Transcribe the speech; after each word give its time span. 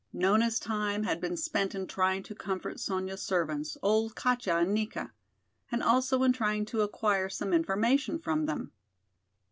Nona's 0.11 0.59
time 0.59 1.03
had 1.03 1.21
been 1.21 1.37
spent 1.37 1.75
in 1.75 1.85
trying 1.85 2.23
to 2.23 2.33
comfort 2.33 2.79
Sonya's 2.79 3.21
servants, 3.21 3.77
old 3.83 4.15
Katja 4.15 4.57
and 4.57 4.73
Nika, 4.73 5.11
and 5.71 5.83
also 5.83 6.23
in 6.23 6.33
trying 6.33 6.65
to 6.65 6.81
acquire 6.81 7.29
some 7.29 7.53
information 7.53 8.17
from 8.17 8.47
them. 8.47 8.71